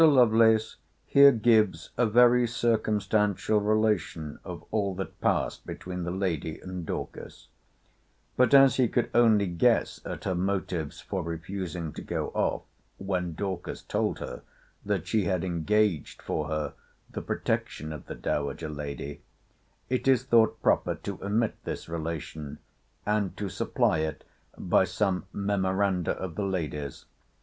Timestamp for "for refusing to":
11.01-12.01